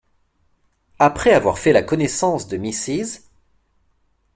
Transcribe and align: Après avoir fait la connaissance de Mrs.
Après 0.97 1.31
avoir 1.31 1.59
fait 1.59 1.73
la 1.73 1.83
connaissance 1.83 2.47
de 2.47 2.57
Mrs. 2.57 3.21